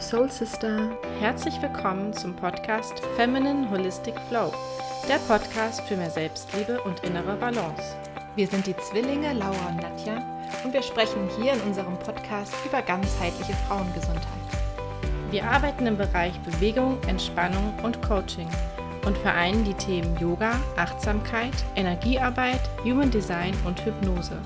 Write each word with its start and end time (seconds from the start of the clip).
Your 0.00 0.06
Soul 0.06 0.30
Sister. 0.30 0.96
Herzlich 1.18 1.60
willkommen 1.60 2.14
zum 2.14 2.34
Podcast 2.34 3.02
Feminine 3.16 3.68
Holistic 3.70 4.14
Flow, 4.30 4.50
der 5.06 5.18
Podcast 5.28 5.82
für 5.82 5.94
mehr 5.94 6.08
Selbstliebe 6.08 6.80
und 6.84 7.00
innere 7.00 7.36
Balance. 7.36 7.96
Wir 8.34 8.46
sind 8.46 8.66
die 8.66 8.76
Zwillinge 8.78 9.34
Laura 9.34 9.68
und 9.68 9.76
Nadja 9.76 10.24
und 10.64 10.72
wir 10.72 10.80
sprechen 10.80 11.28
hier 11.38 11.52
in 11.52 11.60
unserem 11.60 11.98
Podcast 11.98 12.54
über 12.64 12.80
ganzheitliche 12.80 13.52
Frauengesundheit. 13.68 14.24
Wir 15.30 15.44
arbeiten 15.44 15.86
im 15.86 15.98
Bereich 15.98 16.40
Bewegung, 16.40 16.96
Entspannung 17.06 17.74
und 17.82 18.00
Coaching 18.00 18.48
und 19.04 19.18
vereinen 19.18 19.64
die 19.64 19.74
Themen 19.74 20.16
Yoga, 20.18 20.52
Achtsamkeit, 20.78 21.52
Energiearbeit, 21.76 22.70
Human 22.84 23.10
Design 23.10 23.52
und 23.66 23.84
Hypnose, 23.84 24.38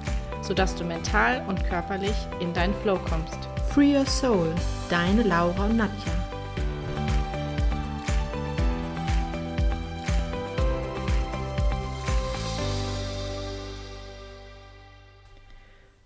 sodass 0.46 0.74
du 0.74 0.84
mental 0.84 1.42
und 1.48 1.64
körperlich 1.64 2.14
in 2.40 2.52
deinen 2.52 2.74
Flow 2.82 2.98
kommst. 2.98 3.38
Free 3.70 3.96
Your 3.96 4.06
Soul, 4.06 4.54
deine 4.90 5.22
Laura 5.22 5.64
und 5.64 5.78
Nadja. 5.78 6.12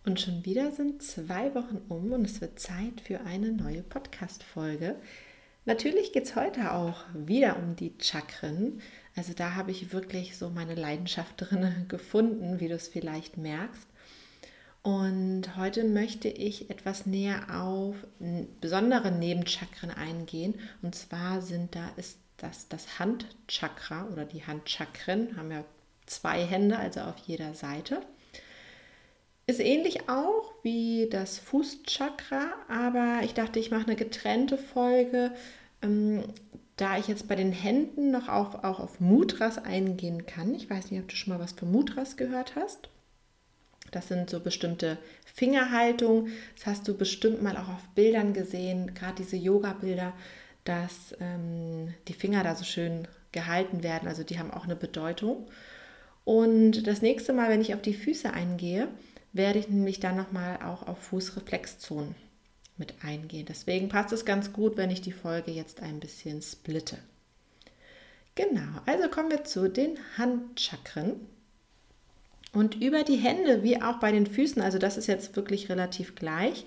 Und 0.07 0.21
schon 0.21 0.45
wieder 0.47 0.71
sind 0.71 1.03
zwei 1.03 1.55
Wochen 1.55 1.83
um 1.89 2.13
und 2.13 2.25
es 2.25 2.41
wird 2.41 2.61
Zeit 2.61 3.01
für 3.03 3.21
eine 3.23 3.53
neue 3.53 3.83
Podcast-Folge. 3.83 4.95
Natürlich 5.65 6.13
geht 6.13 6.25
es 6.25 6.37
heute 6.37 6.73
auch 6.73 7.05
wieder 7.13 7.59
um 7.59 7.77
die 7.77 7.93
Chakren. 8.01 8.81
Also 9.17 9.35
da 9.35 9.55
habe 9.55 9.73
ich 9.73 9.93
wirklich 9.93 10.39
so 10.39 10.49
meine 10.49 10.77
Leidenschaft 10.77 11.35
drin 11.37 11.87
gefunden, 11.89 12.61
wie 12.61 12.69
du 12.69 12.75
es 12.75 12.89
vielleicht 12.89 13.37
merkst. 13.37 13.87
Und 14.83 15.57
heute 15.57 15.85
möchte 15.85 16.29
ich 16.29 16.71
etwas 16.71 17.05
näher 17.05 17.47
auf 17.63 17.97
besondere 18.61 19.11
Nebenchakren 19.11 19.91
eingehen. 19.91 20.55
Und 20.83 20.95
zwar 20.95 21.43
sind 21.43 21.75
da 21.75 21.91
ist 21.97 22.19
das 22.39 22.69
das 22.69 22.99
Handchakra 22.99 24.07
oder 24.13 24.25
die 24.25 24.47
Handchakren 24.47 25.37
haben 25.37 25.51
ja 25.51 25.65
zwei 26.07 26.45
Hände, 26.45 26.79
also 26.79 27.01
auf 27.01 27.17
jeder 27.27 27.55
Seite. 27.55 28.01
Ist 29.47 29.61
ähnlich 29.61 30.09
auch 30.09 30.53
wie 30.63 31.09
das 31.11 31.39
Fußchakra, 31.39 32.53
aber 32.69 33.21
ich 33.25 33.35
dachte, 33.35 33.59
ich 33.59 33.71
mache 33.71 33.87
eine 33.87 33.97
getrennte 33.97 34.59
Folge, 34.59 35.33
ähm, 35.83 36.23
da 36.77 36.99
ich 36.99 37.09
jetzt 37.09 37.29
bei 37.29 37.35
den 37.35 37.53
Händen 37.53 38.11
noch 38.11 38.29
auf, 38.29 38.63
auch 38.63 38.79
auf 38.79 39.01
Mudras 39.01 39.59
eingehen 39.59 40.27
kann. 40.27 40.55
Ich 40.55 40.71
weiß 40.71 40.91
nicht, 40.91 41.01
ob 41.01 41.09
du 41.09 41.17
schon 41.17 41.33
mal 41.33 41.41
was 41.41 41.53
von 41.53 41.73
Mudras 41.73 42.17
gehört 42.17 42.57
hast. 42.57 42.89
Das 43.91 44.09
sind 44.09 44.31
so 44.31 44.41
bestimmte 44.41 44.99
Fingerhaltungen. 45.35 46.33
Das 46.57 46.67
hast 46.67 46.89
du 46.89 46.97
bestimmt 46.97 47.43
mal 47.43 47.57
auch 47.57 47.69
auf 47.69 47.89
Bildern 47.95 48.33
gesehen, 48.33 48.95
gerade 48.95 49.17
diese 49.23 49.37
Yoga-Bilder, 49.37 50.13
dass 50.65 51.17
ähm, 51.21 51.95
die 52.09 52.15
Finger 52.15 52.43
da 52.43 52.55
so 52.55 52.65
schön 52.65 53.09
gehalten 53.33 53.83
werden. 53.83 54.09
Also 54.09 54.23
die 54.23 54.39
haben 54.39 54.51
auch 54.51 54.65
eine 54.65 54.77
Bedeutung. 54.77 55.47
Und 56.25 56.87
das 56.87 57.01
nächste 57.01 57.33
Mal, 57.33 57.49
wenn 57.49 57.61
ich 57.61 57.75
auf 57.75 57.83
die 57.83 57.95
Füße 57.95 58.33
eingehe, 58.33 58.89
werde 59.33 59.59
ich 59.59 59.69
nämlich 59.69 60.01
dann 60.01 60.17
nochmal 60.17 60.59
auch 60.63 60.87
auf 60.87 60.99
Fußreflexzonen 60.99 62.15
mit 62.77 62.95
eingehen. 63.03 63.47
Deswegen 63.49 63.89
passt 63.89 64.13
es 64.13 64.25
ganz 64.25 64.53
gut, 64.53 64.77
wenn 64.77 64.91
ich 64.91 65.01
die 65.01 65.13
Folge 65.13 65.51
jetzt 65.51 65.83
ein 65.83 66.01
bisschen 66.01 66.43
splitte. 66.43 66.99
Genau, 68.35 68.81
also 68.87 69.09
kommen 69.09 69.31
wir 69.31 69.45
zu 69.45 69.69
den 69.69 69.99
Handchakren. 70.17 71.17
Und 72.53 72.83
über 72.83 73.05
die 73.05 73.17
Hände, 73.17 73.63
wie 73.63 73.81
auch 73.83 73.99
bei 74.01 74.13
den 74.13 74.27
Füßen, 74.27 74.63
also 74.63 74.79
das 74.79 74.97
ist 74.97 75.07
jetzt 75.07 75.37
wirklich 75.37 75.69
relativ 75.69 76.15
gleich, 76.15 76.65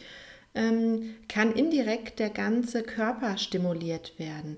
ähm, 0.54 1.16
kann 1.28 1.54
indirekt 1.54 2.20
der 2.20 2.30
ganze 2.30 2.84
Körper 2.84 3.38
stimuliert 3.38 4.18
werden. 4.20 4.58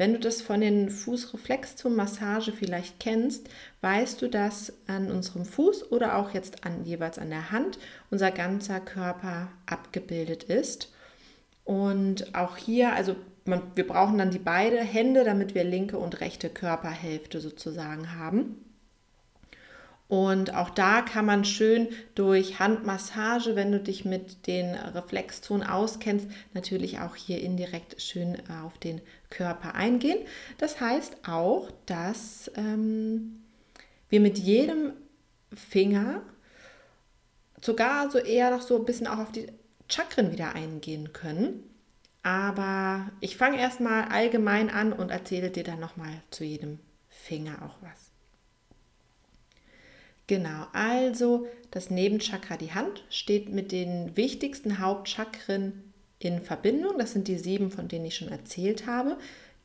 Wenn 0.00 0.14
du 0.14 0.18
das 0.18 0.40
von 0.40 0.62
den 0.62 0.88
Fußreflex 0.88 1.76
zur 1.76 1.90
Massage 1.90 2.52
vielleicht 2.52 3.00
kennst, 3.00 3.50
weißt 3.82 4.22
du, 4.22 4.28
dass 4.28 4.72
an 4.86 5.10
unserem 5.10 5.44
Fuß 5.44 5.92
oder 5.92 6.16
auch 6.16 6.32
jetzt 6.32 6.64
an, 6.64 6.86
jeweils 6.86 7.18
an 7.18 7.28
der 7.28 7.50
Hand 7.50 7.78
unser 8.10 8.30
ganzer 8.30 8.80
Körper 8.80 9.48
abgebildet 9.66 10.44
ist. 10.44 10.90
Und 11.64 12.34
auch 12.34 12.56
hier, 12.56 12.94
also 12.94 13.14
man, 13.44 13.60
wir 13.74 13.86
brauchen 13.86 14.16
dann 14.16 14.30
die 14.30 14.38
beiden 14.38 14.78
Hände, 14.78 15.22
damit 15.22 15.54
wir 15.54 15.64
linke 15.64 15.98
und 15.98 16.20
rechte 16.20 16.48
Körperhälfte 16.48 17.40
sozusagen 17.40 18.16
haben. 18.18 18.69
Und 20.10 20.54
auch 20.56 20.70
da 20.70 21.02
kann 21.02 21.24
man 21.24 21.44
schön 21.44 21.86
durch 22.16 22.58
Handmassage, 22.58 23.54
wenn 23.54 23.70
du 23.70 23.78
dich 23.78 24.04
mit 24.04 24.48
den 24.48 24.74
Reflexzonen 24.74 25.64
auskennst, 25.64 26.26
natürlich 26.52 26.98
auch 26.98 27.14
hier 27.14 27.40
indirekt 27.40 28.02
schön 28.02 28.34
äh, 28.34 28.64
auf 28.64 28.76
den 28.78 29.00
Körper 29.30 29.76
eingehen. 29.76 30.18
Das 30.58 30.80
heißt 30.80 31.28
auch, 31.28 31.70
dass 31.86 32.50
ähm, 32.56 33.44
wir 34.08 34.18
mit 34.18 34.36
jedem 34.36 34.94
Finger 35.54 36.22
sogar 37.60 38.10
so 38.10 38.18
eher 38.18 38.50
noch 38.50 38.62
so 38.62 38.78
ein 38.78 38.86
bisschen 38.86 39.06
auch 39.06 39.18
auf 39.18 39.30
die 39.30 39.46
Chakren 39.88 40.32
wieder 40.32 40.56
eingehen 40.56 41.12
können. 41.12 41.62
Aber 42.24 43.12
ich 43.20 43.36
fange 43.36 43.60
erstmal 43.60 44.08
allgemein 44.08 44.70
an 44.70 44.92
und 44.92 45.12
erzähle 45.12 45.50
dir 45.50 45.62
dann 45.62 45.78
nochmal 45.78 46.20
zu 46.30 46.42
jedem 46.42 46.80
Finger 47.08 47.62
auch 47.64 47.76
was. 47.80 48.09
Genau, 50.30 50.68
also 50.72 51.48
das 51.72 51.90
Nebenchakra, 51.90 52.56
die 52.56 52.72
Hand, 52.72 53.02
steht 53.10 53.48
mit 53.48 53.72
den 53.72 54.16
wichtigsten 54.16 54.78
Hauptchakren 54.78 55.92
in 56.20 56.40
Verbindung. 56.40 56.98
Das 56.98 57.10
sind 57.10 57.26
die 57.26 57.36
sieben, 57.36 57.72
von 57.72 57.88
denen 57.88 58.04
ich 58.04 58.14
schon 58.14 58.28
erzählt 58.28 58.86
habe. 58.86 59.18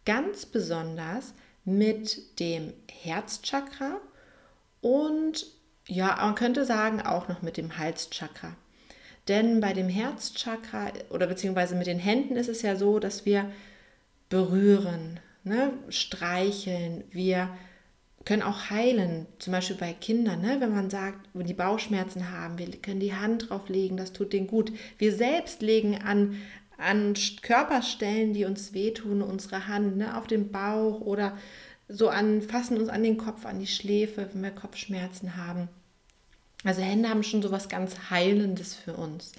Ganz 0.08 0.48
besonders 0.48 1.36
mit 1.66 2.40
dem 2.40 2.74
Herzchakra 2.90 4.02
und 4.82 5.46
ja, 5.86 6.16
man 6.20 6.34
könnte 6.34 6.66
sagen 6.66 7.00
auch 7.00 7.28
noch 7.28 7.44
mit 7.44 7.58
dem 7.58 7.78
Halschakra. 7.78 8.56
Denn 9.28 9.60
bei 9.60 9.72
dem 9.72 9.88
Herzchakra 9.88 10.94
oder 11.12 11.28
beziehungsweise 11.28 11.76
mit 11.76 11.86
den 11.86 12.00
Händen 12.00 12.38
ist 12.38 12.50
es 12.50 12.64
ja 12.64 12.76
so, 12.76 12.98
dass 12.98 13.28
wir 13.28 13.52
berühren, 14.30 15.20
ne, 15.44 15.74
streicheln, 15.90 17.04
wir 17.12 17.56
können 18.26 18.42
auch 18.42 18.72
heilen, 18.72 19.28
zum 19.38 19.54
Beispiel 19.54 19.78
bei 19.78 19.94
Kindern, 19.94 20.42
ne? 20.42 20.58
wenn 20.60 20.74
man 20.74 20.90
sagt, 20.90 21.30
wenn 21.34 21.46
die 21.46 21.54
Bauchschmerzen 21.54 22.32
haben, 22.32 22.58
wir 22.58 22.70
können 22.72 23.00
die 23.00 23.14
Hand 23.14 23.50
drauf 23.50 23.70
legen, 23.70 23.98
das 23.98 24.14
tut 24.14 24.34
denen 24.34 24.48
gut. 24.48 24.74
Wir 24.98 25.14
selbst 25.14 25.62
legen 25.62 26.02
an, 26.04 26.36
an 26.78 27.14
Körperstellen, 27.44 28.34
die 28.34 28.46
uns 28.46 28.74
wehtun, 28.74 29.22
unsere 29.22 29.68
Hand 29.68 29.98
ne? 29.98 30.18
auf 30.18 30.26
den 30.26 30.52
Bauch 30.52 31.02
oder 31.02 31.38
so 31.88 32.10
an, 32.10 32.42
fassen 32.42 32.78
uns 32.78 32.90
an 32.90 33.04
den 33.04 33.18
Kopf, 33.18 33.46
an 33.46 33.60
die 33.60 33.68
Schläfe, 33.68 34.28
wenn 34.34 34.42
wir 34.42 34.52
Kopfschmerzen 34.52 35.38
haben. 35.38 35.70
Also 36.64 36.82
Hände 36.82 37.10
haben 37.10 37.22
schon 37.22 37.44
so 37.44 37.52
was 37.52 37.70
ganz 37.70 38.10
Heilendes 38.10 38.74
für 38.74 38.94
uns. 38.94 39.34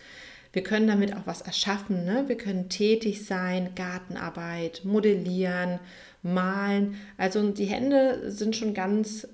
Wir 0.56 0.62
können 0.62 0.86
damit 0.86 1.14
auch 1.14 1.26
was 1.26 1.42
erschaffen. 1.42 2.06
Ne? 2.06 2.24
Wir 2.28 2.38
können 2.38 2.70
tätig 2.70 3.26
sein, 3.26 3.74
Gartenarbeit, 3.74 4.86
modellieren, 4.86 5.80
malen. 6.22 6.96
Also 7.18 7.46
die 7.50 7.66
Hände 7.66 8.30
sind 8.30 8.56
schon 8.56 8.72
ganz, 8.72 9.28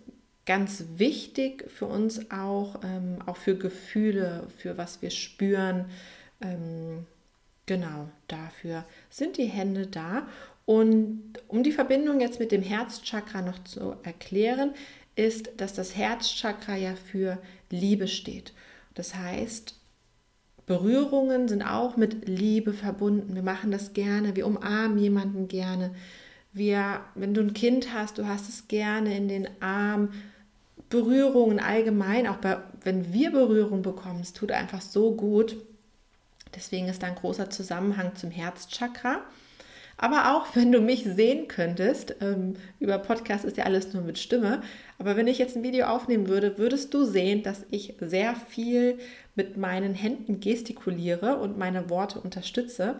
ganz 0.47 0.83
wichtig 0.97 1.71
für 1.71 1.87
uns 1.87 2.33
auch, 2.33 2.81
ähm, 2.83 3.19
auch 3.25 3.37
für 3.37 3.57
Gefühle, 3.57 4.49
für 4.59 4.77
was 4.79 5.01
wir 5.01 5.11
spüren. 5.11 5.85
Ähm, 6.41 7.07
genau, 7.67 8.09
dafür 8.27 8.85
sind 9.09 9.37
die 9.37 9.47
Hände 9.47 9.87
da. 9.87 10.27
Und 10.67 11.35
um 11.47 11.63
die 11.63 11.71
Verbindung 11.71 12.21
jetzt 12.21 12.41
mit 12.41 12.51
dem 12.51 12.63
Herzchakra 12.63 13.43
noch 13.43 13.63
zu 13.63 13.95
erklären, 14.03 14.75
ist, 15.15 15.51
dass 15.59 15.73
das 15.73 15.95
Herzchakra 15.95 16.75
ja 16.75 16.97
für 16.97 17.39
Liebe 17.71 18.09
steht. 18.09 18.53
Das 18.95 19.15
heißt, 19.15 19.77
Berührungen 20.67 21.49
sind 21.49 21.63
auch 21.63 21.97
mit 21.97 22.29
Liebe 22.29 22.73
verbunden. 22.73 23.35
Wir 23.35 23.43
machen 23.43 23.71
das 23.71 23.93
gerne, 23.93 24.37
wir 24.37 24.47
umarmen 24.47 24.99
jemanden 24.99 25.49
gerne, 25.49 25.95
wir, 26.53 27.01
wenn 27.15 27.35
du 27.35 27.41
ein 27.41 27.55
Kind 27.55 27.93
hast, 27.95 28.19
du 28.19 28.27
hast 28.27 28.49
es 28.49 28.69
gerne 28.69 29.17
in 29.17 29.29
den 29.29 29.49
Arm. 29.61 30.11
Berührungen 30.91 31.59
allgemein, 31.59 32.27
auch 32.27 32.37
bei, 32.37 32.59
wenn 32.83 33.15
wir 33.15 33.31
Berührung 33.31 33.81
bekommen, 33.81 34.21
es 34.21 34.35
tut 34.35 34.53
einfach 34.53 34.83
so 34.83 35.15
gut. 35.15 35.57
Deswegen 36.55 36.89
ist 36.89 37.03
da 37.03 37.07
ein 37.07 37.15
großer 37.15 37.49
Zusammenhang 37.49 38.15
zum 38.15 38.31
Herzchakra. 38.31 39.23
Aber 39.97 40.35
auch 40.35 40.55
wenn 40.55 40.73
du 40.73 40.81
mich 40.81 41.05
sehen 41.05 41.49
könntest, 41.49 42.17
ähm, 42.21 42.57
über 42.81 42.99
Podcast 42.99 43.45
ist 43.45 43.57
ja 43.57 43.65
alles 43.65 43.95
nur 43.95 44.03
mit 44.03 44.19
Stimme, 44.19 44.63
aber 44.99 45.17
wenn 45.17 45.29
ich 45.29 45.39
jetzt 45.39 45.57
ein 45.57 45.63
Video 45.63 45.87
aufnehmen 45.87 46.29
würde, 46.29 46.59
würdest 46.59 46.93
du 46.93 47.05
sehen, 47.05 47.43
dass 47.43 47.65
ich 47.71 47.95
sehr 48.01 48.35
viel 48.35 48.99
mit 49.35 49.57
meinen 49.57 49.95
Händen 49.95 50.41
gestikuliere 50.41 51.39
und 51.39 51.59
meine 51.59 51.89
Worte 51.91 52.21
unterstütze. 52.21 52.97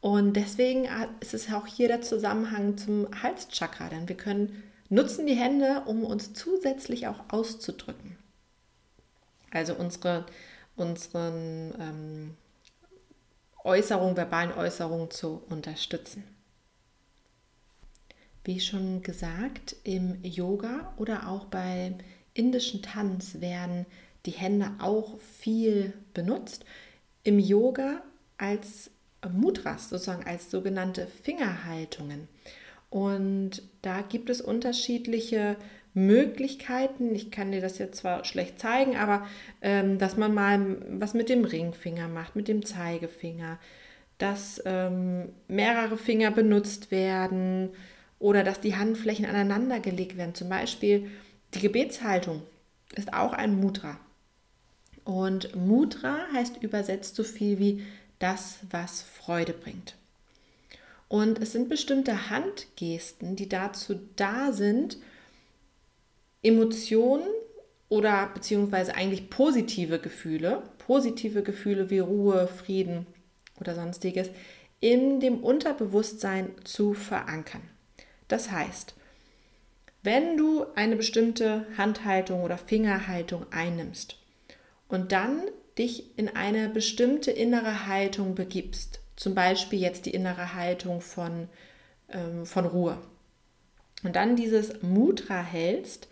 Und 0.00 0.34
deswegen 0.34 0.88
ist 1.20 1.34
es 1.34 1.52
auch 1.52 1.66
hier 1.66 1.88
der 1.88 2.02
Zusammenhang 2.02 2.76
zum 2.76 3.08
Halschakra, 3.22 3.88
denn 3.88 4.08
wir 4.08 4.16
können 4.16 4.62
nutzen 4.88 5.26
die 5.26 5.34
Hände, 5.34 5.82
um 5.86 6.04
uns 6.04 6.32
zusätzlich 6.34 7.06
auch 7.06 7.20
auszudrücken. 7.28 8.16
Also 9.50 9.74
unsere, 9.74 10.26
unseren, 10.76 11.74
ähm, 11.78 12.36
Äußerungen, 13.64 14.16
verbalen 14.16 14.52
Äußerungen 14.52 15.10
zu 15.10 15.42
unterstützen. 15.48 16.24
Wie 18.44 18.58
schon 18.58 19.02
gesagt, 19.02 19.76
im 19.84 20.22
Yoga 20.24 20.92
oder 20.96 21.28
auch 21.28 21.44
beim 21.44 21.98
indischen 22.34 22.82
Tanz 22.82 23.40
werden 23.40 23.86
die 24.26 24.32
Hände 24.32 24.70
auch 24.78 25.18
viel 25.18 25.92
benutzt. 26.14 26.64
Im 27.24 27.38
Yoga 27.38 28.02
als 28.38 28.90
Mudras, 29.30 29.88
sozusagen 29.88 30.24
als 30.24 30.50
sogenannte 30.50 31.06
Fingerhaltungen. 31.06 32.28
Und 32.90 33.62
da 33.82 34.02
gibt 34.02 34.28
es 34.30 34.40
unterschiedliche 34.40 35.56
Möglichkeiten. 35.94 37.14
Ich 37.14 37.30
kann 37.30 37.52
dir 37.52 37.60
das 37.60 37.78
jetzt 37.78 37.98
zwar 37.98 38.24
schlecht 38.24 38.58
zeigen, 38.58 38.96
aber 38.96 39.26
ähm, 39.60 39.98
dass 39.98 40.16
man 40.16 40.34
mal 40.34 40.78
was 40.88 41.14
mit 41.14 41.28
dem 41.28 41.44
Ringfinger 41.44 42.08
macht, 42.08 42.34
mit 42.34 42.48
dem 42.48 42.64
Zeigefinger, 42.64 43.58
dass 44.18 44.62
ähm, 44.64 45.30
mehrere 45.48 45.96
Finger 45.96 46.30
benutzt 46.30 46.90
werden 46.90 47.70
oder 48.18 48.44
dass 48.44 48.60
die 48.60 48.76
Handflächen 48.76 49.26
aneinander 49.26 49.80
gelegt 49.80 50.16
werden. 50.16 50.34
Zum 50.34 50.48
Beispiel 50.48 51.10
die 51.54 51.60
Gebetshaltung 51.60 52.42
ist 52.94 53.12
auch 53.12 53.32
ein 53.32 53.58
Mudra. 53.58 53.98
Und 55.04 55.56
Mudra 55.56 56.26
heißt 56.32 56.62
übersetzt 56.62 57.16
so 57.16 57.24
viel 57.24 57.58
wie 57.58 57.84
das, 58.18 58.58
was 58.70 59.02
Freude 59.02 59.52
bringt. 59.52 59.96
Und 61.08 61.40
es 61.40 61.52
sind 61.52 61.68
bestimmte 61.68 62.30
Handgesten, 62.30 63.36
die 63.36 63.48
dazu 63.48 64.00
da 64.16 64.52
sind, 64.52 64.96
Emotionen 66.42 67.26
oder 67.88 68.30
beziehungsweise 68.32 68.94
eigentlich 68.94 69.28
positive 69.28 69.98
Gefühle, 69.98 70.62
positive 70.78 71.42
Gefühle 71.42 71.90
wie 71.90 71.98
Ruhe, 71.98 72.48
Frieden 72.48 73.06
oder 73.60 73.74
sonstiges, 73.74 74.30
in 74.80 75.20
dem 75.20 75.44
Unterbewusstsein 75.44 76.50
zu 76.64 76.94
verankern. 76.94 77.62
Das 78.28 78.50
heißt, 78.50 78.94
wenn 80.02 80.36
du 80.36 80.64
eine 80.74 80.96
bestimmte 80.96 81.66
Handhaltung 81.76 82.42
oder 82.42 82.56
Fingerhaltung 82.56 83.44
einnimmst 83.52 84.16
und 84.92 85.10
dann 85.10 85.42
dich 85.78 86.18
in 86.18 86.28
eine 86.28 86.68
bestimmte 86.68 87.30
innere 87.30 87.86
Haltung 87.86 88.34
begibst, 88.34 89.00
zum 89.16 89.34
Beispiel 89.34 89.80
jetzt 89.80 90.06
die 90.06 90.10
innere 90.10 90.54
Haltung 90.54 91.00
von, 91.00 91.48
ähm, 92.10 92.44
von 92.44 92.66
Ruhe, 92.66 92.98
und 94.04 94.16
dann 94.16 94.36
dieses 94.36 94.82
Mudra 94.82 95.42
hältst 95.42 96.08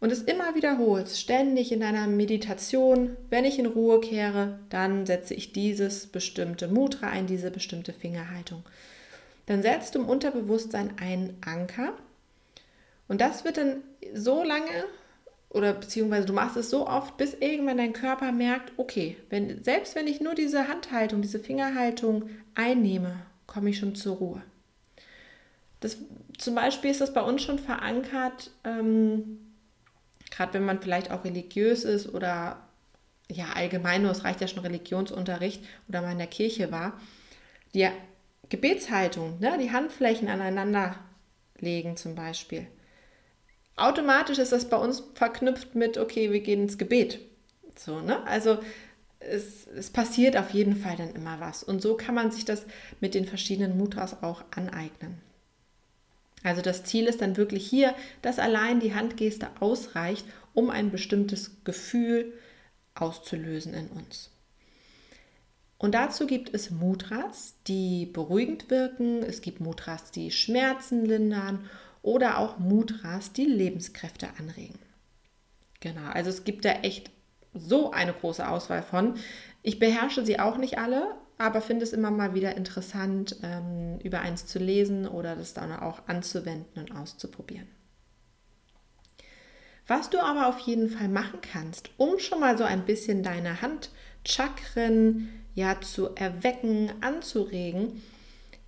und 0.00 0.10
es 0.10 0.22
immer 0.22 0.54
wiederholst, 0.54 1.20
ständig 1.20 1.70
in 1.70 1.80
deiner 1.80 2.06
Meditation, 2.06 3.16
wenn 3.30 3.44
ich 3.44 3.58
in 3.58 3.66
Ruhe 3.66 4.00
kehre, 4.00 4.58
dann 4.70 5.06
setze 5.06 5.34
ich 5.34 5.52
dieses 5.52 6.06
bestimmte 6.06 6.68
Mudra 6.68 7.08
ein, 7.08 7.26
diese 7.26 7.50
bestimmte 7.50 7.92
Fingerhaltung. 7.92 8.64
Dann 9.46 9.62
setzt 9.62 9.94
du 9.94 10.00
im 10.00 10.08
Unterbewusstsein 10.08 10.98
einen 10.98 11.36
Anker 11.44 11.92
und 13.06 13.20
das 13.20 13.44
wird 13.44 13.58
dann 13.58 13.82
so 14.14 14.42
lange 14.42 14.84
oder 15.50 15.72
beziehungsweise 15.72 16.26
du 16.26 16.32
machst 16.32 16.56
es 16.56 16.70
so 16.70 16.86
oft, 16.86 17.16
bis 17.16 17.34
irgendwann 17.34 17.78
dein 17.78 17.92
Körper 17.92 18.32
merkt, 18.32 18.72
okay, 18.76 19.16
wenn, 19.30 19.62
selbst 19.62 19.94
wenn 19.94 20.06
ich 20.06 20.20
nur 20.20 20.34
diese 20.34 20.68
Handhaltung, 20.68 21.22
diese 21.22 21.38
Fingerhaltung 21.38 22.28
einnehme, 22.54 23.16
komme 23.46 23.70
ich 23.70 23.78
schon 23.78 23.94
zur 23.94 24.16
Ruhe. 24.16 24.42
Das, 25.80 25.98
zum 26.38 26.54
Beispiel 26.54 26.90
ist 26.90 27.00
das 27.00 27.12
bei 27.12 27.22
uns 27.22 27.42
schon 27.42 27.58
verankert, 27.58 28.50
ähm, 28.64 29.38
gerade 30.30 30.54
wenn 30.54 30.64
man 30.64 30.82
vielleicht 30.82 31.10
auch 31.10 31.24
religiös 31.24 31.84
ist 31.84 32.12
oder 32.12 32.62
ja 33.30 33.52
allgemein 33.54 34.02
nur, 34.02 34.10
es 34.10 34.24
reicht 34.24 34.40
ja 34.40 34.48
schon 34.48 34.62
Religionsunterricht 34.62 35.64
oder 35.88 36.02
mal 36.02 36.12
in 36.12 36.18
der 36.18 36.26
Kirche 36.26 36.70
war, 36.70 37.00
die 37.74 37.88
Gebetshaltung, 38.48 39.38
ne, 39.40 39.58
die 39.60 39.72
Handflächen 39.72 40.28
aneinander 40.28 40.96
legen 41.58 41.96
zum 41.96 42.14
Beispiel 42.14 42.66
automatisch 43.76 44.38
ist 44.38 44.52
das 44.52 44.68
bei 44.68 44.76
uns 44.76 45.02
verknüpft 45.14 45.74
mit, 45.74 45.98
okay, 45.98 46.32
wir 46.32 46.40
gehen 46.40 46.62
ins 46.62 46.78
Gebet. 46.78 47.20
So, 47.76 48.00
ne? 48.00 48.26
Also 48.26 48.58
es, 49.20 49.66
es 49.66 49.90
passiert 49.90 50.36
auf 50.36 50.50
jeden 50.50 50.76
Fall 50.76 50.96
dann 50.96 51.14
immer 51.14 51.40
was. 51.40 51.62
Und 51.62 51.82
so 51.82 51.96
kann 51.96 52.14
man 52.14 52.30
sich 52.30 52.44
das 52.44 52.66
mit 53.00 53.14
den 53.14 53.26
verschiedenen 53.26 53.76
Mudras 53.76 54.22
auch 54.22 54.44
aneignen. 54.50 55.20
Also 56.42 56.62
das 56.62 56.84
Ziel 56.84 57.06
ist 57.06 57.20
dann 57.22 57.36
wirklich 57.36 57.66
hier, 57.68 57.94
dass 58.22 58.38
allein 58.38 58.80
die 58.80 58.94
Handgeste 58.94 59.48
ausreicht, 59.60 60.24
um 60.54 60.70
ein 60.70 60.90
bestimmtes 60.90 61.64
Gefühl 61.64 62.32
auszulösen 62.94 63.74
in 63.74 63.88
uns. 63.88 64.30
Und 65.78 65.94
dazu 65.94 66.26
gibt 66.26 66.54
es 66.54 66.70
Mudras, 66.70 67.54
die 67.66 68.06
beruhigend 68.06 68.70
wirken. 68.70 69.22
Es 69.22 69.42
gibt 69.42 69.60
Mudras, 69.60 70.10
die 70.10 70.30
Schmerzen 70.30 71.04
lindern 71.04 71.68
oder 72.06 72.38
auch 72.38 72.58
Mudras, 72.58 73.32
die 73.32 73.44
Lebenskräfte 73.44 74.28
anregen. 74.38 74.78
Genau, 75.80 76.08
also 76.12 76.30
es 76.30 76.44
gibt 76.44 76.64
da 76.64 76.70
echt 76.70 77.10
so 77.52 77.90
eine 77.90 78.12
große 78.12 78.48
Auswahl 78.48 78.82
von. 78.82 79.14
Ich 79.62 79.80
beherrsche 79.80 80.24
sie 80.24 80.38
auch 80.38 80.56
nicht 80.56 80.78
alle, 80.78 81.16
aber 81.36 81.60
finde 81.60 81.82
es 81.82 81.92
immer 81.92 82.12
mal 82.12 82.32
wieder 82.34 82.56
interessant, 82.56 83.36
ähm, 83.42 83.98
über 84.04 84.20
eins 84.20 84.46
zu 84.46 84.60
lesen 84.60 85.08
oder 85.08 85.34
das 85.34 85.52
dann 85.52 85.72
auch 85.72 86.06
anzuwenden 86.06 86.80
und 86.80 86.96
auszuprobieren. 86.96 87.66
Was 89.88 90.08
du 90.08 90.20
aber 90.20 90.46
auf 90.46 90.60
jeden 90.60 90.88
Fall 90.88 91.08
machen 91.08 91.40
kannst, 91.40 91.90
um 91.96 92.20
schon 92.20 92.38
mal 92.38 92.56
so 92.56 92.62
ein 92.62 92.84
bisschen 92.86 93.24
deine 93.24 93.62
Handchakren 93.62 95.28
ja 95.54 95.80
zu 95.80 96.14
erwecken, 96.14 96.92
anzuregen, 97.00 98.00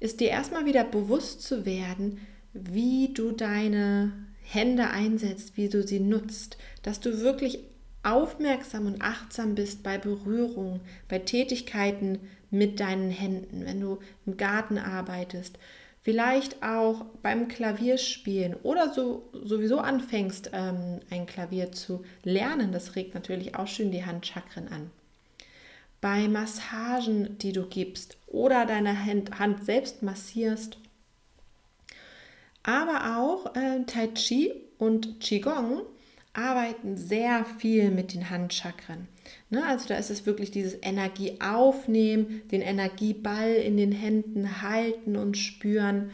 ist 0.00 0.19
dir 0.19 0.31
erstmal 0.31 0.64
wieder 0.64 0.82
bewusst 0.82 1.43
zu 1.43 1.64
werden, 1.64 2.20
wie 2.53 3.12
du 3.15 3.33
deine 3.33 4.12
Hände 4.43 4.89
einsetzt, 4.91 5.56
wie 5.56 5.69
du 5.69 5.87
sie 5.87 6.00
nutzt, 6.00 6.56
dass 6.83 7.00
du 7.00 7.21
wirklich 7.21 7.61
aufmerksam 8.03 8.87
und 8.87 9.03
achtsam 9.03 9.55
bist 9.55 9.83
bei 9.83 9.99
Berührung, 9.99 10.81
bei 11.09 11.19
Tätigkeiten 11.19 12.21
mit 12.50 12.81
deinen 12.81 13.11
Händen, 13.11 13.67
wenn 13.67 13.81
du 13.81 13.99
im 14.25 14.37
Garten 14.37 14.79
arbeitest, 14.79 15.59
vielleicht 16.03 16.62
auch 16.62 17.05
beim 17.23 17.49
Klavierspielen 17.49 18.55
oder 18.62 18.93
so 18.94 19.29
sowieso 19.33 19.79
anfängst, 19.79 20.51
ähm, 20.55 21.01
ein 21.11 21.27
Klavier 21.27 21.73
zu 21.73 22.05
lernen. 22.23 22.73
Das 22.73 22.97
regt 22.97 23.15
natürlich 23.15 23.56
auch 23.56 23.67
schön 23.67 23.91
die 23.91 24.06
Handchakren 24.06 24.69
an. 24.69 24.91
Bei 26.01 26.29
Massagen, 26.29 27.37
die 27.39 27.53
du 27.53 27.67
gibst 27.67 28.17
oder 28.29 28.65
deine 28.65 29.05
Hand 29.05 29.65
selbst 29.65 30.03
massierst 30.03 30.79
aber 32.69 33.17
auch 33.17 33.56
äh, 33.56 33.82
Tai 33.87 34.08
Chi 34.08 34.53
und 34.77 35.20
Qigong 35.20 35.81
arbeiten 36.34 36.98
sehr 36.98 37.46
viel 37.58 37.91
mit 37.91 38.13
den 38.13 38.29
Handchakren. 38.29 39.08
Ne, 39.48 39.65
also 39.65 39.89
da 39.89 39.96
ist 39.96 40.10
es 40.10 40.27
wirklich 40.27 40.51
dieses 40.51 40.77
Energie 40.82 41.41
aufnehmen, 41.41 42.43
den 42.51 42.60
Energieball 42.60 43.55
in 43.55 43.79
den 43.79 43.91
Händen 43.91 44.60
halten 44.60 45.17
und 45.17 45.39
spüren. 45.39 46.10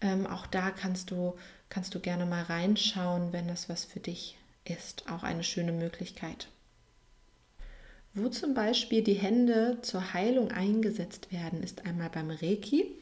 Ähm, 0.00 0.26
auch 0.26 0.46
da 0.46 0.70
kannst 0.70 1.10
du, 1.10 1.34
kannst 1.68 1.94
du 1.94 2.00
gerne 2.00 2.24
mal 2.24 2.42
reinschauen, 2.42 3.34
wenn 3.34 3.46
das 3.46 3.68
was 3.68 3.84
für 3.84 4.00
dich 4.00 4.38
ist. 4.64 5.10
Auch 5.10 5.24
eine 5.24 5.44
schöne 5.44 5.72
Möglichkeit. 5.72 6.48
Wo 8.14 8.30
zum 8.30 8.54
Beispiel 8.54 9.02
die 9.02 9.12
Hände 9.12 9.78
zur 9.82 10.14
Heilung 10.14 10.52
eingesetzt 10.52 11.30
werden, 11.30 11.62
ist 11.62 11.84
einmal 11.84 12.08
beim 12.08 12.30
Reiki. 12.30 12.96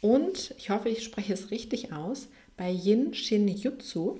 Und 0.00 0.54
ich 0.58 0.70
hoffe, 0.70 0.88
ich 0.88 1.04
spreche 1.04 1.32
es 1.32 1.50
richtig 1.50 1.92
aus, 1.92 2.28
bei 2.56 2.70
Yin 2.70 3.14
Shin 3.14 3.48
Jutsu. 3.48 4.18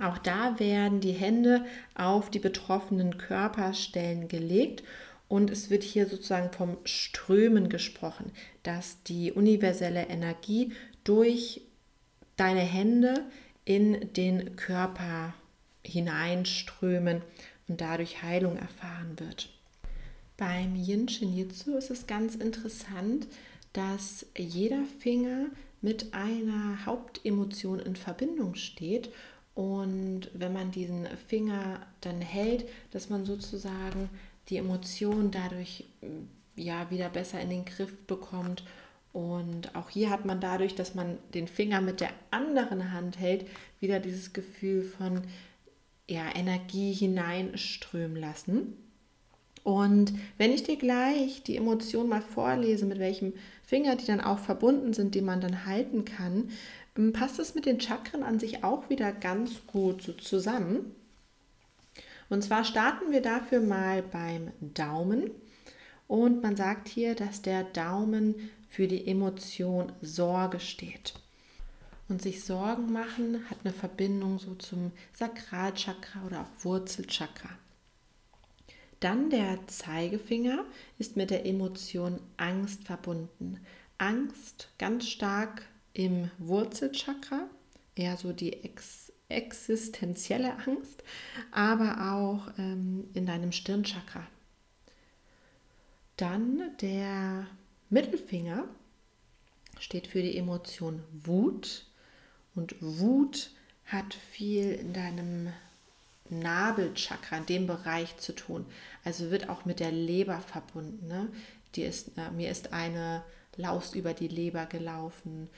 Auch 0.00 0.18
da 0.18 0.58
werden 0.60 1.00
die 1.00 1.12
Hände 1.12 1.64
auf 1.94 2.30
die 2.30 2.38
betroffenen 2.38 3.18
Körperstellen 3.18 4.28
gelegt 4.28 4.82
und 5.26 5.50
es 5.50 5.70
wird 5.70 5.82
hier 5.82 6.06
sozusagen 6.06 6.52
vom 6.52 6.78
Strömen 6.84 7.68
gesprochen, 7.68 8.32
dass 8.62 9.02
die 9.02 9.32
universelle 9.32 10.06
Energie 10.06 10.72
durch 11.04 11.62
deine 12.36 12.60
Hände 12.60 13.24
in 13.64 14.12
den 14.14 14.56
Körper 14.56 15.34
hineinströmen 15.84 17.22
und 17.66 17.80
dadurch 17.80 18.22
Heilung 18.22 18.56
erfahren 18.56 19.18
wird. 19.18 19.50
Beim 20.36 20.76
Yin 20.76 21.08
Shin 21.08 21.36
Jitsu 21.36 21.76
ist 21.76 21.90
es 21.90 22.06
ganz 22.06 22.36
interessant, 22.36 23.26
dass 23.78 24.26
jeder 24.36 24.82
Finger 24.98 25.46
mit 25.80 26.12
einer 26.12 26.84
Hauptemotion 26.84 27.78
in 27.78 27.94
Verbindung 27.94 28.56
steht 28.56 29.10
und 29.54 30.30
wenn 30.34 30.52
man 30.52 30.72
diesen 30.72 31.06
Finger 31.28 31.86
dann 32.00 32.20
hält, 32.20 32.68
dass 32.90 33.08
man 33.08 33.24
sozusagen 33.24 34.10
die 34.48 34.56
Emotion 34.56 35.30
dadurch 35.30 35.84
ja 36.56 36.90
wieder 36.90 37.08
besser 37.08 37.40
in 37.40 37.50
den 37.50 37.64
Griff 37.64 37.96
bekommt 38.08 38.64
und 39.12 39.76
auch 39.76 39.90
hier 39.90 40.10
hat 40.10 40.24
man 40.24 40.40
dadurch, 40.40 40.74
dass 40.74 40.96
man 40.96 41.18
den 41.32 41.46
Finger 41.46 41.80
mit 41.80 42.00
der 42.00 42.10
anderen 42.32 42.92
Hand 42.92 43.20
hält, 43.20 43.46
wieder 43.78 44.00
dieses 44.00 44.32
Gefühl 44.32 44.82
von 44.82 45.22
ja, 46.08 46.34
Energie 46.34 46.92
hineinströmen 46.92 48.16
lassen. 48.16 48.76
Und 49.64 50.12
wenn 50.36 50.52
ich 50.52 50.62
dir 50.62 50.76
gleich 50.76 51.42
die 51.42 51.56
Emotion 51.56 52.08
mal 52.08 52.22
vorlese, 52.22 52.86
mit 52.86 52.98
welchem 52.98 53.32
Finger 53.64 53.96
die 53.96 54.06
dann 54.06 54.20
auch 54.20 54.38
verbunden 54.38 54.92
sind, 54.92 55.14
die 55.14 55.20
man 55.20 55.40
dann 55.40 55.66
halten 55.66 56.04
kann, 56.04 56.50
ähm, 56.96 57.12
passt 57.12 57.38
es 57.38 57.54
mit 57.54 57.66
den 57.66 57.80
Chakren 57.80 58.22
an 58.22 58.38
sich 58.38 58.64
auch 58.64 58.90
wieder 58.90 59.12
ganz 59.12 59.66
gut 59.66 60.02
so 60.02 60.12
zusammen. 60.12 60.94
Und 62.28 62.42
zwar 62.42 62.64
starten 62.64 63.10
wir 63.10 63.22
dafür 63.22 63.60
mal 63.60 64.02
beim 64.02 64.52
Daumen. 64.60 65.30
Und 66.06 66.42
man 66.42 66.56
sagt 66.56 66.88
hier, 66.88 67.14
dass 67.14 67.42
der 67.42 67.64
Daumen 67.64 68.34
für 68.68 68.86
die 68.86 69.06
Emotion 69.06 69.92
Sorge 70.02 70.60
steht. 70.60 71.14
Und 72.08 72.22
sich 72.22 72.42
Sorgen 72.42 72.90
machen 72.92 73.44
hat 73.50 73.58
eine 73.64 73.72
Verbindung 73.72 74.38
so 74.38 74.54
zum 74.54 74.92
Sakralchakra 75.12 76.24
oder 76.26 76.40
auch 76.40 76.64
Wurzelchakra. 76.64 77.50
Dann 79.00 79.30
der 79.30 79.66
Zeigefinger 79.68 80.64
ist 80.98 81.16
mit 81.16 81.30
der 81.30 81.46
Emotion 81.46 82.20
Angst 82.36 82.84
verbunden. 82.84 83.60
Angst 83.98 84.70
ganz 84.78 85.08
stark 85.08 85.62
im 85.92 86.30
Wurzelchakra, 86.38 87.48
eher 87.94 88.16
so 88.16 88.32
die 88.32 88.64
ex 88.64 89.12
existenzielle 89.30 90.56
Angst, 90.66 91.04
aber 91.50 92.14
auch 92.14 92.50
ähm, 92.58 93.10
in 93.12 93.26
deinem 93.26 93.52
Stirnchakra. 93.52 94.26
Dann 96.16 96.62
der 96.80 97.46
Mittelfinger 97.90 98.64
steht 99.78 100.06
für 100.06 100.22
die 100.22 100.38
Emotion 100.38 101.02
Wut 101.12 101.84
und 102.54 102.74
Wut 102.80 103.50
hat 103.84 104.14
viel 104.14 104.72
in 104.72 104.94
deinem 104.94 105.52
Nabelchakra, 106.38 107.38
in 107.38 107.46
dem 107.46 107.66
Bereich 107.66 108.16
zu 108.18 108.34
tun. 108.34 108.66
Also 109.04 109.30
wird 109.30 109.48
auch 109.48 109.64
mit 109.64 109.80
der 109.80 109.92
Leber 109.92 110.40
verbunden. 110.40 111.06
Ne? 111.06 111.28
Die 111.74 111.82
ist, 111.82 112.12
äh, 112.16 112.30
mir 112.30 112.50
ist 112.50 112.72
eine 112.72 113.22
Laus 113.56 113.94
über 113.94 114.14
die 114.14 114.28
Leber 114.28 114.66
gelaufen. 114.66 115.48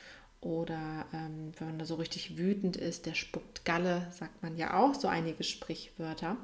Oder 0.41 1.07
ähm, 1.13 1.53
wenn 1.59 1.69
man 1.69 1.79
da 1.79 1.85
so 1.85 1.97
richtig 1.97 2.39
wütend 2.39 2.77
ist, 2.77 3.07
der 3.07 3.15
spuckt 3.15 3.65
Galle, 3.65 4.07
sagt 4.11 4.43
man 4.43 4.57
ja 4.57 4.75
auch, 4.75 4.95
so 4.95 5.07
einige 5.07 5.45
Sprichwörter. 5.45 6.37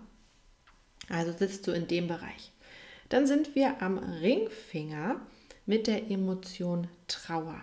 Also 1.08 1.32
sitzt 1.32 1.66
du 1.66 1.72
in 1.72 1.86
dem 1.86 2.08
Bereich. 2.08 2.52
Dann 3.08 3.26
sind 3.26 3.54
wir 3.54 3.80
am 3.82 3.98
Ringfinger 3.98 5.20
mit 5.64 5.86
der 5.86 6.10
Emotion 6.10 6.88
Trauer. 7.06 7.60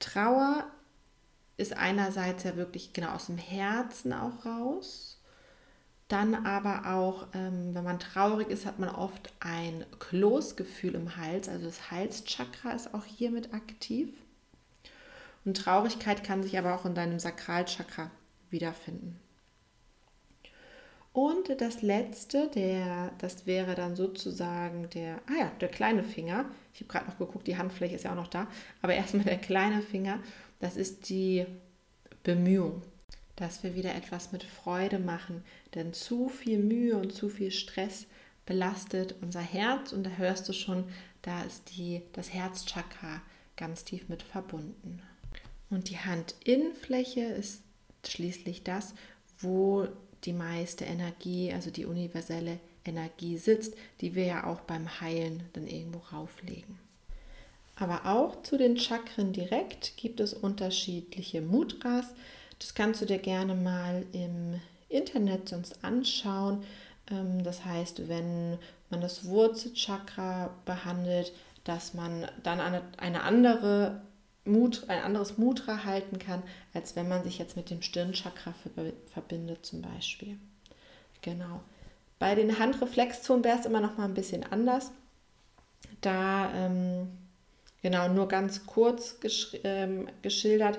Trauer 0.00 0.66
ist 1.56 1.76
einerseits 1.76 2.44
ja 2.44 2.56
wirklich 2.56 2.92
genau 2.92 3.14
aus 3.14 3.26
dem 3.26 3.38
Herzen 3.38 4.12
auch 4.12 4.44
raus 4.44 5.17
dann 6.08 6.46
aber 6.46 6.94
auch, 6.94 7.26
ähm, 7.34 7.74
wenn 7.74 7.84
man 7.84 7.98
traurig 7.98 8.48
ist, 8.48 8.64
hat 8.64 8.78
man 8.78 8.88
oft 8.88 9.32
ein 9.40 9.84
Kloßgefühl 9.98 10.94
im 10.94 11.16
Hals, 11.16 11.48
also 11.48 11.66
das 11.66 11.90
Halschakra 11.90 12.72
ist 12.72 12.94
auch 12.94 13.04
hier 13.04 13.30
mit 13.30 13.52
aktiv. 13.52 14.08
Und 15.44 15.58
Traurigkeit 15.58 16.24
kann 16.24 16.42
sich 16.42 16.58
aber 16.58 16.74
auch 16.74 16.86
in 16.86 16.94
deinem 16.94 17.18
Sakralchakra 17.18 18.10
wiederfinden. 18.50 19.20
Und 21.12 21.60
das 21.60 21.82
letzte, 21.82 22.48
der, 22.48 23.12
das 23.18 23.46
wäre 23.46 23.74
dann 23.74 23.96
sozusagen 23.96 24.88
der, 24.90 25.16
ah 25.26 25.40
ja, 25.40 25.52
der 25.60 25.68
kleine 25.68 26.04
Finger. 26.04 26.46
Ich 26.72 26.80
habe 26.80 26.92
gerade 26.92 27.06
noch 27.06 27.18
geguckt, 27.18 27.46
die 27.46 27.58
Handfläche 27.58 27.96
ist 27.96 28.04
ja 28.04 28.12
auch 28.12 28.16
noch 28.16 28.28
da. 28.28 28.46
Aber 28.82 28.94
erstmal 28.94 29.24
der 29.24 29.38
kleine 29.38 29.82
Finger, 29.82 30.20
das 30.60 30.76
ist 30.76 31.08
die 31.08 31.44
Bemühung 32.22 32.82
dass 33.38 33.62
wir 33.62 33.74
wieder 33.76 33.94
etwas 33.94 34.32
mit 34.32 34.42
Freude 34.42 34.98
machen, 34.98 35.44
denn 35.74 35.92
zu 35.92 36.28
viel 36.28 36.58
Mühe 36.58 36.96
und 36.96 37.12
zu 37.12 37.28
viel 37.28 37.52
Stress 37.52 38.06
belastet 38.46 39.14
unser 39.20 39.40
Herz 39.40 39.92
und 39.92 40.04
da 40.04 40.10
hörst 40.10 40.48
du 40.48 40.52
schon, 40.52 40.84
da 41.22 41.42
ist 41.42 41.76
die, 41.76 42.02
das 42.12 42.32
Herzchakra 42.32 43.22
ganz 43.56 43.84
tief 43.84 44.08
mit 44.08 44.22
verbunden. 44.22 45.02
Und 45.70 45.90
die 45.90 45.98
Handinnenfläche 45.98 47.20
ist 47.20 47.62
schließlich 48.04 48.64
das, 48.64 48.94
wo 49.38 49.86
die 50.24 50.32
meiste 50.32 50.84
Energie, 50.84 51.52
also 51.52 51.70
die 51.70 51.84
universelle 51.84 52.58
Energie 52.84 53.36
sitzt, 53.38 53.74
die 54.00 54.14
wir 54.14 54.24
ja 54.24 54.46
auch 54.46 54.60
beim 54.62 55.00
Heilen 55.00 55.44
dann 55.52 55.66
irgendwo 55.68 55.98
rauflegen. 56.12 56.78
Aber 57.76 58.06
auch 58.06 58.42
zu 58.42 58.56
den 58.56 58.76
Chakren 58.76 59.32
direkt 59.32 59.96
gibt 59.96 60.18
es 60.18 60.34
unterschiedliche 60.34 61.40
Mudras. 61.40 62.06
Das 62.58 62.74
kannst 62.74 63.00
du 63.00 63.06
dir 63.06 63.18
gerne 63.18 63.54
mal 63.54 64.04
im 64.12 64.60
Internet 64.88 65.48
sonst 65.48 65.84
anschauen. 65.84 66.64
Ähm, 67.10 67.42
das 67.44 67.64
heißt, 67.64 68.08
wenn 68.08 68.58
man 68.90 69.00
das 69.00 69.26
Wurzelchakra 69.26 70.50
behandelt, 70.64 71.32
dass 71.64 71.94
man 71.94 72.26
dann 72.42 72.60
eine, 72.60 72.82
eine 72.96 73.22
andere 73.22 74.00
Mut, 74.44 74.84
ein 74.88 75.02
anderes 75.02 75.36
Mudra 75.36 75.84
halten 75.84 76.18
kann, 76.18 76.42
als 76.72 76.96
wenn 76.96 77.08
man 77.08 77.22
sich 77.22 77.38
jetzt 77.38 77.56
mit 77.56 77.70
dem 77.70 77.82
Stirnchakra 77.82 78.54
verbindet 79.12 79.66
zum 79.66 79.82
Beispiel. 79.82 80.38
Genau. 81.22 81.60
Bei 82.18 82.34
den 82.34 82.58
Handreflexzonen 82.58 83.44
wäre 83.44 83.58
es 83.58 83.66
immer 83.66 83.80
noch 83.80 83.96
mal 83.98 84.06
ein 84.06 84.14
bisschen 84.14 84.44
anders. 84.50 84.90
Da, 86.00 86.52
ähm, 86.54 87.08
genau, 87.82 88.08
nur 88.08 88.28
ganz 88.28 88.66
kurz 88.66 89.20
gesch 89.20 89.56
ähm, 89.64 90.08
geschildert, 90.22 90.78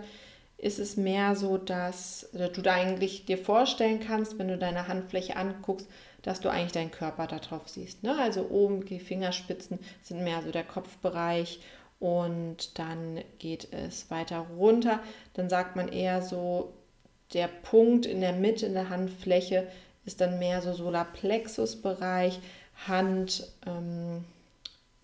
ist 0.59 0.77
es 0.77 0.97
mehr 0.97 1.35
so, 1.35 1.57
dass 1.57 2.29
du 2.33 2.61
da 2.61 2.73
eigentlich 2.73 3.25
dir 3.25 3.37
vorstellen 3.37 3.99
kannst, 3.99 4.37
wenn 4.37 4.49
du 4.49 4.57
deine 4.57 4.87
Handfläche 4.87 5.37
anguckst, 5.37 5.87
dass 6.21 6.41
du 6.41 6.49
eigentlich 6.49 6.73
deinen 6.73 6.91
Körper 6.91 7.27
darauf 7.27 7.69
siehst. 7.69 8.03
Ne? 8.03 8.17
Also 8.19 8.47
oben 8.49 8.85
die 8.85 8.99
Fingerspitzen 8.99 9.79
sind 10.03 10.23
mehr 10.23 10.41
so 10.41 10.51
der 10.51 10.65
Kopfbereich 10.65 11.61
und 11.99 12.77
dann 12.77 13.21
geht 13.39 13.71
es 13.71 14.11
weiter 14.11 14.45
runter. 14.57 14.99
Dann 15.33 15.49
sagt 15.49 15.77
man 15.77 15.87
eher 15.87 16.21
so, 16.21 16.73
der 17.33 17.47
Punkt 17.47 18.05
in 18.05 18.19
der 18.19 18.33
Mitte 18.33 18.65
in 18.65 18.73
der 18.73 18.89
Handfläche 18.89 19.67
ist 20.05 20.19
dann 20.19 20.39
mehr 20.39 20.61
so 20.61 20.73
Solarplexus-Bereich, 20.73 22.39
Hand, 22.87 23.47
ähm, 23.65 24.25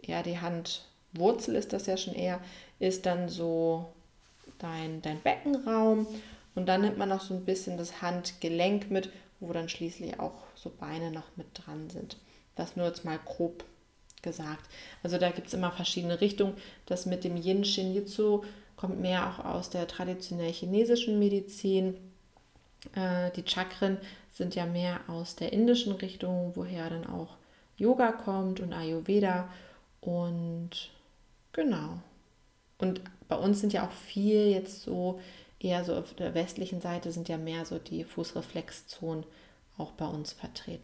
ja 0.01 0.21
die 0.23 0.39
Handwurzel 0.39 1.55
ist 1.55 1.73
das 1.73 1.85
ja 1.85 1.97
schon 1.97 2.13
eher, 2.13 2.39
ist 2.79 3.05
dann 3.05 3.29
so 3.29 3.93
dein, 4.59 5.01
dein 5.01 5.21
Beckenraum 5.21 6.07
und 6.55 6.67
dann 6.67 6.81
nimmt 6.81 6.97
man 6.97 7.09
noch 7.09 7.21
so 7.21 7.33
ein 7.33 7.45
bisschen 7.45 7.77
das 7.77 8.01
Handgelenk 8.01 8.89
mit, 8.89 9.09
wo 9.39 9.51
dann 9.53 9.69
schließlich 9.69 10.19
auch 10.19 10.43
so 10.55 10.69
Beine 10.69 11.11
noch 11.11 11.35
mit 11.35 11.47
dran 11.53 11.89
sind. 11.89 12.17
Das 12.55 12.75
nur 12.75 12.87
jetzt 12.87 13.05
mal 13.05 13.19
grob 13.23 13.65
gesagt. 14.21 14.69
Also 15.03 15.17
da 15.17 15.29
gibt 15.29 15.47
es 15.47 15.53
immer 15.53 15.71
verschiedene 15.71 16.21
Richtungen. 16.21 16.55
Das 16.85 17.05
mit 17.05 17.23
dem 17.23 17.37
Yin 17.37 17.65
Shin 17.65 17.93
Jitsu 17.93 18.43
kommt 18.77 18.99
mehr 18.99 19.29
auch 19.29 19.45
aus 19.45 19.69
der 19.69 19.87
traditionell 19.87 20.51
chinesischen 20.51 21.19
Medizin. 21.19 21.95
Äh, 22.95 23.31
die 23.31 23.47
Chakren 23.47 23.97
sind 24.33 24.55
ja 24.55 24.65
mehr 24.65 25.01
aus 25.07 25.35
der 25.35 25.53
indischen 25.53 25.93
Richtung, 25.93 26.53
woher 26.55 26.89
dann 26.89 27.05
auch 27.05 27.37
Yoga 27.77 28.11
kommt 28.11 28.59
und 28.59 28.73
Ayurveda. 28.73 29.49
Und 30.01 30.91
genau. 31.53 31.99
Und 32.77 33.01
bei 33.27 33.35
uns 33.35 33.61
sind 33.61 33.73
ja 33.73 33.85
auch 33.85 33.91
viel 33.91 34.47
jetzt 34.47 34.83
so, 34.83 35.19
eher 35.59 35.83
so 35.83 35.95
auf 35.95 36.13
der 36.13 36.33
westlichen 36.33 36.81
Seite 36.81 37.11
sind 37.11 37.29
ja 37.29 37.37
mehr 37.37 37.65
so 37.65 37.79
die 37.79 38.03
Fußreflexzonen 38.03 39.25
auch 39.77 39.91
bei 39.91 40.05
uns 40.05 40.33
vertreten. 40.33 40.83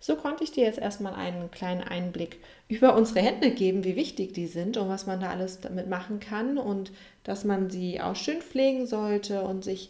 So 0.00 0.16
konnte 0.16 0.44
ich 0.44 0.52
dir 0.52 0.64
jetzt 0.64 0.78
erstmal 0.78 1.14
einen 1.14 1.50
kleinen 1.50 1.80
Einblick 1.80 2.38
über 2.68 2.94
unsere 2.94 3.20
Hände 3.20 3.50
geben, 3.50 3.84
wie 3.84 3.96
wichtig 3.96 4.34
die 4.34 4.46
sind 4.46 4.76
und 4.76 4.90
was 4.90 5.06
man 5.06 5.18
da 5.18 5.30
alles 5.30 5.60
damit 5.60 5.88
machen 5.88 6.20
kann 6.20 6.58
und 6.58 6.92
dass 7.22 7.44
man 7.44 7.70
sie 7.70 8.02
auch 8.02 8.14
schön 8.14 8.42
pflegen 8.42 8.86
sollte 8.86 9.42
und 9.42 9.64
sich 9.64 9.88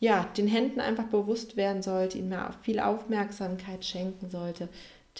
ja, 0.00 0.24
den 0.36 0.48
Händen 0.48 0.80
einfach 0.80 1.06
bewusst 1.06 1.56
werden 1.56 1.82
sollte, 1.82 2.18
ihnen 2.18 2.36
viel 2.62 2.80
Aufmerksamkeit 2.80 3.84
schenken 3.84 4.30
sollte, 4.30 4.68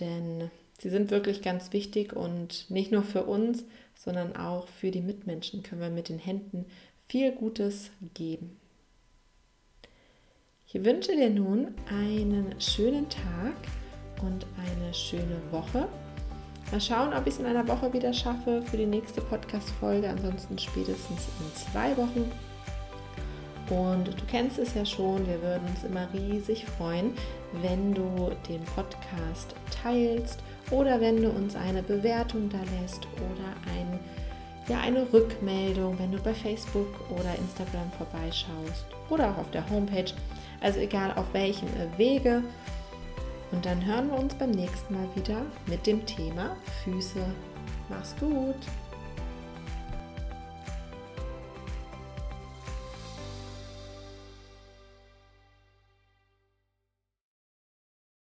denn 0.01 0.51
sie 0.79 0.91
sind 0.91 1.11
wirklich 1.11 1.41
ganz 1.41 1.73
wichtig 1.73 2.13
und 2.13 2.69
nicht 2.69 2.93
nur 2.93 3.03
für 3.03 3.25
uns, 3.25 3.65
sondern 3.97 4.37
auch 4.37 4.69
für 4.69 4.91
die 4.91 5.01
Mitmenschen 5.01 5.63
können 5.63 5.81
wir 5.81 5.91
mit 5.91 6.09
den 6.09 6.19
Händen 6.19 6.67
viel 7.09 7.33
Gutes 7.33 7.91
geben. 8.15 8.57
Ich 10.69 10.85
wünsche 10.85 11.13
dir 11.17 11.31
nun 11.31 11.75
einen 11.89 12.61
schönen 12.61 13.09
Tag 13.09 13.55
und 14.23 14.47
eine 14.59 14.93
schöne 14.93 15.41
Woche. 15.51 15.89
Mal 16.73 16.81
schauen, 16.81 17.15
ob 17.15 17.27
ich 17.27 17.35
es 17.35 17.39
in 17.39 17.47
einer 17.47 17.67
Woche 17.69 17.93
wieder 17.93 18.13
schaffe 18.13 18.63
für 18.63 18.77
die 18.77 18.87
nächste 18.87 19.21
Podcast-Folge. 19.21 20.09
Ansonsten 20.09 20.59
spätestens 20.59 21.29
in 21.41 21.55
zwei 21.55 21.97
Wochen. 21.97 22.31
Und 23.71 24.09
du 24.09 24.25
kennst 24.29 24.59
es 24.59 24.75
ja 24.75 24.85
schon, 24.85 25.27
wir 25.27 25.41
würden 25.43 25.67
uns 25.69 25.85
immer 25.85 26.09
riesig 26.13 26.65
freuen, 26.67 27.13
wenn 27.63 27.95
du 27.95 28.33
den 28.49 28.65
Podcast 28.65 29.55
teilst 29.83 30.41
oder 30.71 31.01
wenn 31.01 31.23
du 31.23 31.31
uns 31.31 31.55
eine 31.57 31.83
Bewertung 31.83 32.49
da 32.49 32.59
lässt 32.81 33.07
oder 33.17 33.73
ein, 33.73 33.76
ja, 34.69 34.81
eine 34.81 35.07
Rückmeldung, 35.13 35.99
wenn 35.99 36.13
du 36.13 36.19
bei 36.19 36.35
Facebook 36.35 36.89
oder 37.11 37.35
Instagram 37.39 37.91
vorbeischaust 37.97 38.87
oder 39.11 39.31
auch 39.31 39.39
auf 39.39 39.51
der 39.51 39.69
Homepage. 39.71 40.13
Also 40.61 40.81
egal 40.81 41.13
auf 41.17 41.27
welchem 41.33 41.69
Wege. 41.97 42.43
Und 43.53 43.65
dann 43.65 43.85
hören 43.85 44.11
wir 44.11 44.19
uns 44.19 44.35
beim 44.35 44.51
nächsten 44.51 44.95
Mal 44.95 45.09
wieder 45.15 45.43
mit 45.67 45.87
dem 45.87 46.05
Thema 46.05 46.57
Füße. 46.83 47.25
Mach's 47.89 48.15
gut! 48.19 48.57